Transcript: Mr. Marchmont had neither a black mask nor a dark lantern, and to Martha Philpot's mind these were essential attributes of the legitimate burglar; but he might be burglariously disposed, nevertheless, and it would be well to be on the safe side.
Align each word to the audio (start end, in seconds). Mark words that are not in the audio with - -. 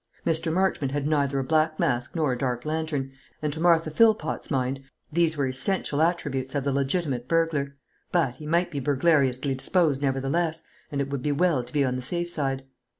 Mr. 0.25 0.51
Marchmont 0.51 0.93
had 0.93 1.05
neither 1.05 1.37
a 1.37 1.43
black 1.43 1.79
mask 1.79 2.15
nor 2.15 2.33
a 2.33 2.35
dark 2.35 2.65
lantern, 2.65 3.11
and 3.39 3.53
to 3.53 3.59
Martha 3.59 3.91
Philpot's 3.91 4.49
mind 4.49 4.81
these 5.13 5.37
were 5.37 5.45
essential 5.45 6.01
attributes 6.01 6.55
of 6.55 6.63
the 6.63 6.71
legitimate 6.71 7.27
burglar; 7.27 7.75
but 8.11 8.37
he 8.37 8.47
might 8.47 8.71
be 8.71 8.79
burglariously 8.81 9.53
disposed, 9.53 10.01
nevertheless, 10.01 10.63
and 10.91 11.01
it 11.01 11.11
would 11.11 11.21
be 11.21 11.31
well 11.31 11.61
to 11.63 11.71
be 11.71 11.85
on 11.85 11.97
the 11.97 12.01
safe 12.01 12.31
side. 12.31 12.63